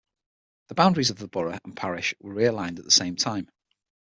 The 0.69 0.73
boundaries 0.73 1.11
of 1.11 1.19
the 1.19 1.27
borough 1.27 1.59
and 1.63 1.77
parish 1.77 2.15
were 2.19 2.33
realigned 2.33 2.79
at 2.79 2.85
the 2.85 2.89
same 2.89 3.15
time. 3.15 3.47